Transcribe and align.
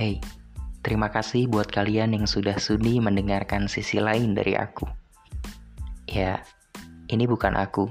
Hey, 0.00 0.16
terima 0.80 1.12
kasih 1.12 1.44
buat 1.44 1.68
kalian 1.68 2.16
yang 2.16 2.24
sudah 2.24 2.56
sudi 2.56 2.96
mendengarkan 2.96 3.68
sisi 3.68 4.00
lain 4.00 4.32
dari 4.32 4.56
aku. 4.56 4.88
Ya, 6.08 6.40
ini 7.12 7.28
bukan 7.28 7.52
aku. 7.52 7.84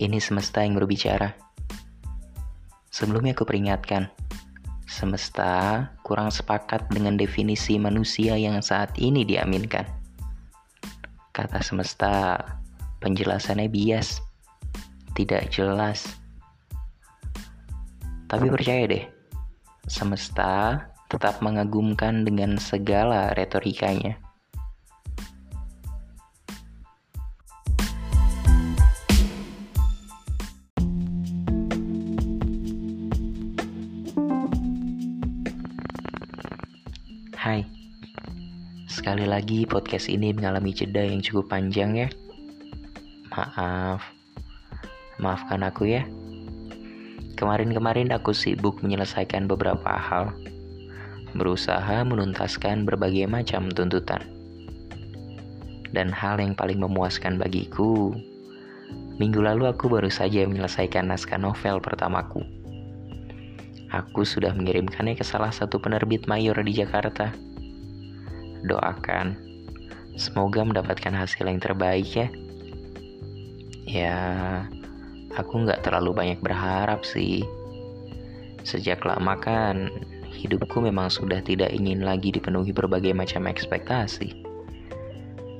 Ini 0.00 0.16
semesta 0.16 0.64
yang 0.64 0.80
berbicara. 0.80 1.36
Sebelumnya 2.88 3.36
aku 3.36 3.44
peringatkan, 3.44 4.08
semesta 4.88 5.92
kurang 6.08 6.32
sepakat 6.32 6.88
dengan 6.88 7.20
definisi 7.20 7.76
manusia 7.76 8.40
yang 8.40 8.64
saat 8.64 8.96
ini 8.96 9.28
diaminkan. 9.28 9.84
Kata 11.36 11.60
semesta, 11.60 12.40
penjelasannya 13.04 13.68
bias, 13.68 14.24
tidak 15.12 15.52
jelas. 15.52 16.08
Tapi 18.24 18.48
percaya 18.48 18.88
deh, 18.88 19.04
semesta 19.84 20.93
tetap 21.14 21.38
mengagumkan 21.38 22.26
dengan 22.26 22.58
segala 22.58 23.30
retorikanya. 23.38 24.18
Hai, 37.38 37.62
sekali 38.90 39.22
lagi 39.30 39.62
podcast 39.70 40.10
ini 40.10 40.34
mengalami 40.34 40.74
jeda 40.74 41.06
yang 41.06 41.22
cukup 41.22 41.46
panjang 41.54 41.94
ya. 41.94 42.08
Maaf, 43.30 44.02
maafkan 45.22 45.62
aku 45.62 45.94
ya. 45.94 46.02
Kemarin-kemarin 47.38 48.10
aku 48.10 48.34
sibuk 48.34 48.82
menyelesaikan 48.82 49.46
beberapa 49.46 49.94
hal 49.94 50.34
berusaha 51.34 52.06
menuntaskan 52.06 52.86
berbagai 52.86 53.26
macam 53.26 53.66
tuntutan. 53.70 54.22
Dan 55.94 56.10
hal 56.10 56.42
yang 56.42 56.58
paling 56.58 56.82
memuaskan 56.82 57.38
bagiku, 57.38 58.14
minggu 59.18 59.38
lalu 59.38 59.70
aku 59.70 59.86
baru 59.86 60.10
saja 60.10 60.42
menyelesaikan 60.46 61.06
naskah 61.06 61.38
novel 61.38 61.78
pertamaku. 61.78 62.42
Aku 63.94 64.26
sudah 64.26 64.50
mengirimkannya 64.50 65.14
ke 65.14 65.22
salah 65.22 65.54
satu 65.54 65.78
penerbit 65.78 66.26
mayor 66.26 66.58
di 66.66 66.74
Jakarta. 66.74 67.30
Doakan, 68.66 69.38
semoga 70.18 70.66
mendapatkan 70.66 71.14
hasil 71.14 71.46
yang 71.46 71.62
terbaik 71.62 72.10
ya. 72.10 72.26
Ya, 73.86 74.18
aku 75.38 75.62
nggak 75.62 75.86
terlalu 75.86 76.10
banyak 76.10 76.42
berharap 76.42 77.06
sih. 77.06 77.46
Sejak 78.66 79.06
lama 79.06 79.38
kan 79.38 79.94
hidupku 80.34 80.82
memang 80.82 81.08
sudah 81.08 81.38
tidak 81.40 81.70
ingin 81.70 82.02
lagi 82.02 82.34
dipenuhi 82.34 82.74
berbagai 82.74 83.14
macam 83.14 83.46
ekspektasi. 83.46 84.34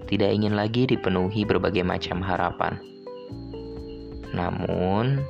Tidak 0.05 0.31
ingin 0.31 0.59
lagi 0.59 0.85
dipenuhi 0.85 1.47
berbagai 1.49 1.87
macam 1.87 2.21
harapan. 2.21 2.77
Namun, 4.35 5.23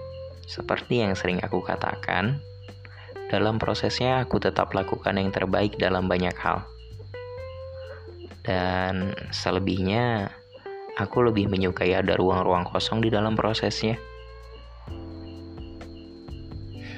seperti 0.49 1.05
yang 1.05 1.15
sering 1.15 1.39
aku 1.45 1.61
katakan, 1.61 2.41
dalam 3.29 3.61
prosesnya 3.61 4.25
aku 4.25 4.41
tetap 4.41 4.73
lakukan 4.73 5.17
yang 5.17 5.31
terbaik 5.31 5.77
dalam 5.77 6.09
banyak 6.11 6.35
hal. 6.37 6.65
Dan 8.45 9.17
selebihnya, 9.33 10.29
aku 11.01 11.25
lebih 11.25 11.49
menyukai 11.49 11.97
ada 11.97 12.17
ruang-ruang 12.19 12.69
kosong 12.69 13.01
di 13.01 13.09
dalam 13.09 13.33
prosesnya. 13.39 13.97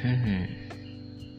Hmm. 0.03 0.66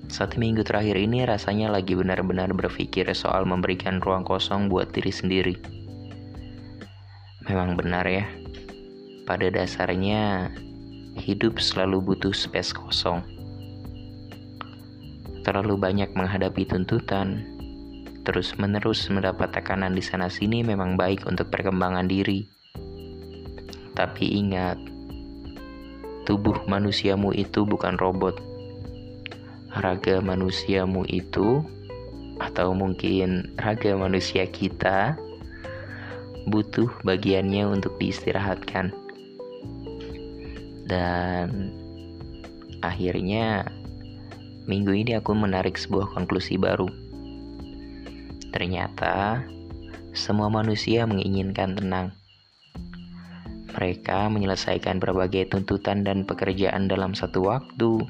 Satu 0.08 0.40
minggu 0.40 0.64
terakhir 0.64 0.96
ini 0.96 1.28
rasanya 1.28 1.68
lagi 1.68 1.92
benar-benar 1.92 2.56
berpikir 2.56 3.12
soal 3.12 3.44
memberikan 3.44 4.00
ruang 4.00 4.24
kosong 4.24 4.72
buat 4.72 4.96
diri 4.96 5.12
sendiri. 5.12 5.56
Memang 7.44 7.76
benar 7.76 8.08
ya, 8.08 8.24
pada 9.28 9.52
dasarnya 9.52 10.48
hidup 11.20 11.60
selalu 11.60 12.00
butuh 12.00 12.32
space 12.32 12.72
kosong. 12.72 13.20
Terlalu 15.44 15.76
banyak 15.76 16.16
menghadapi 16.16 16.64
tuntutan, 16.64 17.44
terus-menerus 18.24 19.12
mendapat 19.12 19.52
tekanan 19.52 19.92
di 19.92 20.04
sana-sini 20.04 20.64
memang 20.64 20.96
baik 20.96 21.28
untuk 21.28 21.52
perkembangan 21.52 22.08
diri. 22.08 22.48
Tapi 23.92 24.40
ingat, 24.40 24.80
tubuh 26.24 26.64
manusiamu 26.64 27.36
itu 27.36 27.68
bukan 27.68 28.00
robot 28.00 28.47
raga 29.82 30.20
manusiamu 30.22 31.06
itu 31.10 31.62
atau 32.38 32.74
mungkin 32.74 33.54
raga 33.58 33.98
manusia 33.98 34.46
kita 34.46 35.18
butuh 36.48 36.88
bagiannya 37.04 37.68
untuk 37.68 38.00
diistirahatkan. 38.00 38.94
Dan 40.88 41.76
akhirnya 42.80 43.68
minggu 44.64 44.96
ini 44.96 45.20
aku 45.20 45.36
menarik 45.36 45.76
sebuah 45.76 46.16
konklusi 46.16 46.56
baru. 46.56 46.88
Ternyata 48.56 49.44
semua 50.16 50.48
manusia 50.48 51.04
menginginkan 51.04 51.76
tenang. 51.76 52.16
Mereka 53.78 54.32
menyelesaikan 54.34 54.98
berbagai 54.98 55.54
tuntutan 55.54 56.02
dan 56.02 56.26
pekerjaan 56.26 56.90
dalam 56.90 57.14
satu 57.14 57.46
waktu 57.46 58.02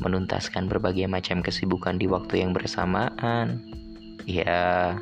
menuntaskan 0.00 0.66
berbagai 0.66 1.06
macam 1.06 1.44
kesibukan 1.44 2.00
di 2.00 2.08
waktu 2.08 2.42
yang 2.42 2.56
bersamaan. 2.56 3.60
Ya, 4.24 4.96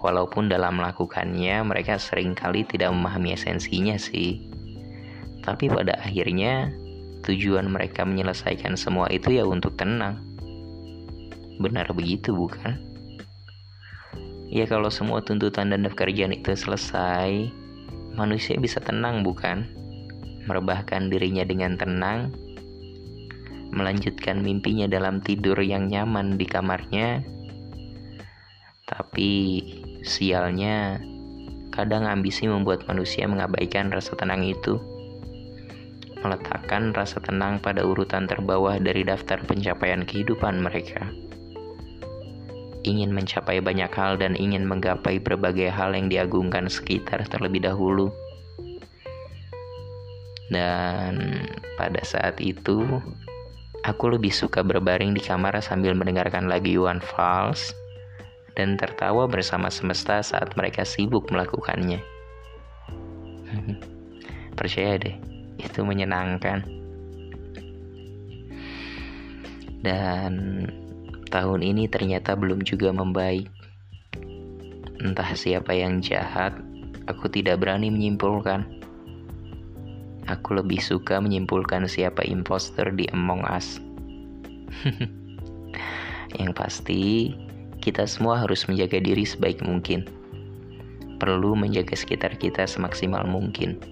walaupun 0.00 0.48
dalam 0.48 0.80
melakukannya 0.80 1.60
mereka 1.64 2.00
sering 2.00 2.32
kali 2.32 2.64
tidak 2.64 2.90
memahami 2.90 3.36
esensinya 3.36 4.00
sih. 4.00 4.40
Tapi 5.44 5.68
pada 5.68 5.96
akhirnya 6.00 6.72
tujuan 7.24 7.68
mereka 7.68 8.04
menyelesaikan 8.08 8.76
semua 8.76 9.08
itu 9.12 9.36
ya 9.36 9.44
untuk 9.44 9.76
tenang. 9.76 10.20
Benar 11.60 11.92
begitu 11.92 12.32
bukan? 12.32 12.80
Ya 14.50 14.66
kalau 14.66 14.90
semua 14.90 15.22
tuntutan 15.22 15.70
dan 15.70 15.86
pekerjaan 15.86 16.34
itu 16.34 16.56
selesai, 16.56 17.52
manusia 18.16 18.56
bisa 18.58 18.82
tenang 18.82 19.22
bukan? 19.22 19.68
Merebahkan 20.48 21.12
dirinya 21.12 21.44
dengan 21.46 21.76
tenang 21.78 22.34
melanjutkan 23.70 24.42
mimpinya 24.42 24.90
dalam 24.90 25.22
tidur 25.22 25.58
yang 25.62 25.86
nyaman 25.86 26.36
di 26.36 26.46
kamarnya. 26.46 27.22
Tapi 28.86 29.62
sialnya, 30.02 30.98
kadang 31.70 32.04
ambisi 32.04 32.50
membuat 32.50 32.84
manusia 32.90 33.30
mengabaikan 33.30 33.94
rasa 33.94 34.18
tenang 34.18 34.42
itu. 34.42 34.76
Meletakkan 36.20 36.92
rasa 36.92 37.22
tenang 37.22 37.62
pada 37.62 37.86
urutan 37.86 38.28
terbawah 38.28 38.76
dari 38.76 39.06
daftar 39.06 39.40
pencapaian 39.46 40.04
kehidupan 40.04 40.60
mereka. 40.60 41.08
Ingin 42.84 43.12
mencapai 43.12 43.60
banyak 43.60 43.92
hal 43.92 44.20
dan 44.20 44.36
ingin 44.36 44.64
menggapai 44.68 45.20
berbagai 45.20 45.72
hal 45.72 45.96
yang 45.96 46.12
diagungkan 46.12 46.68
sekitar 46.68 47.24
terlebih 47.28 47.64
dahulu. 47.64 48.12
Dan 50.50 51.46
pada 51.78 52.02
saat 52.02 52.42
itu, 52.42 52.84
Aku 53.80 54.12
lebih 54.12 54.28
suka 54.28 54.60
berbaring 54.60 55.16
di 55.16 55.24
kamar 55.24 55.56
sambil 55.64 55.96
mendengarkan 55.96 56.52
lagu 56.52 56.68
Iwan 56.68 57.00
Fals 57.00 57.72
dan 58.52 58.76
tertawa 58.76 59.24
bersama 59.24 59.72
semesta 59.72 60.20
saat 60.20 60.52
mereka 60.52 60.84
sibuk 60.84 61.32
melakukannya. 61.32 61.96
Percaya 64.58 65.00
deh, 65.00 65.16
itu 65.56 65.80
menyenangkan. 65.80 66.60
Dan 69.80 70.32
tahun 71.32 71.60
ini 71.64 71.88
ternyata 71.88 72.36
belum 72.36 72.60
juga 72.60 72.92
membaik. 72.92 73.48
Entah 75.00 75.32
siapa 75.32 75.72
yang 75.72 76.04
jahat, 76.04 76.52
aku 77.08 77.32
tidak 77.32 77.64
berani 77.64 77.88
menyimpulkan. 77.88 78.68
Aku 80.30 80.54
lebih 80.54 80.78
suka 80.78 81.18
menyimpulkan 81.18 81.90
siapa 81.90 82.22
imposter 82.22 82.94
di 82.94 83.02
Among 83.10 83.42
Us. 83.50 83.82
Yang 86.38 86.52
pasti, 86.54 87.34
kita 87.82 88.06
semua 88.06 88.38
harus 88.38 88.62
menjaga 88.70 89.02
diri 89.02 89.26
sebaik 89.26 89.58
mungkin. 89.66 90.06
Perlu 91.18 91.58
menjaga 91.58 91.98
sekitar 91.98 92.38
kita 92.38 92.62
semaksimal 92.62 93.26
mungkin. 93.26 93.82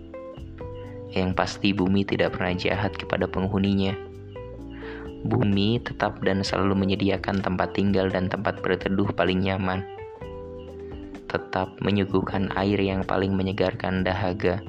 Yang 1.10 1.34
pasti 1.34 1.74
bumi 1.74 2.06
tidak 2.06 2.38
pernah 2.38 2.54
jahat 2.54 2.94
kepada 2.94 3.26
penghuninya. 3.26 3.98
Bumi 5.26 5.82
tetap 5.82 6.22
dan 6.22 6.46
selalu 6.46 6.86
menyediakan 6.86 7.42
tempat 7.42 7.74
tinggal 7.74 8.06
dan 8.06 8.30
tempat 8.30 8.62
berteduh 8.62 9.10
paling 9.10 9.42
nyaman. 9.42 9.82
Tetap 11.26 11.74
menyuguhkan 11.82 12.54
air 12.54 12.78
yang 12.78 13.02
paling 13.02 13.34
menyegarkan 13.34 14.06
dahaga 14.06 14.62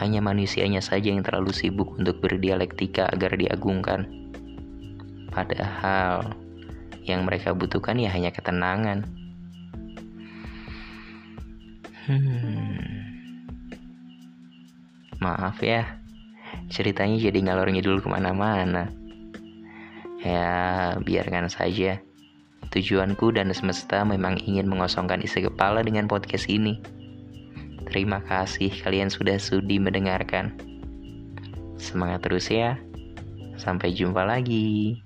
hanya 0.00 0.24
manusianya 0.24 0.80
saja 0.80 1.12
yang 1.12 1.20
terlalu 1.20 1.52
sibuk 1.52 1.92
untuk 2.00 2.24
berdialektika 2.24 3.04
agar 3.12 3.36
diagungkan. 3.36 4.08
Padahal, 5.28 6.34
yang 7.04 7.28
mereka 7.28 7.52
butuhkan 7.52 8.00
ya 8.00 8.08
hanya 8.08 8.32
ketenangan. 8.32 9.04
Hmm. 12.08 12.80
Maaf 15.20 15.60
ya, 15.60 16.00
ceritanya 16.72 17.20
jadi 17.20 17.38
ngalor 17.44 17.68
ngidul 17.68 18.00
ke 18.00 18.08
mana-mana. 18.08 18.88
Ya, 20.24 20.96
biarkan 20.96 21.52
saja. 21.52 22.00
Tujuanku 22.72 23.36
dan 23.36 23.52
semesta 23.52 24.00
memang 24.08 24.40
ingin 24.40 24.64
mengosongkan 24.64 25.20
isi 25.20 25.44
kepala 25.44 25.84
dengan 25.84 26.08
podcast 26.08 26.48
ini. 26.48 26.99
Terima 27.90 28.22
kasih 28.22 28.70
kalian 28.86 29.10
sudah 29.10 29.34
sudi 29.42 29.82
mendengarkan. 29.82 30.54
Semangat 31.74 32.22
terus 32.22 32.46
ya. 32.46 32.78
Sampai 33.58 33.90
jumpa 33.90 34.22
lagi. 34.22 35.02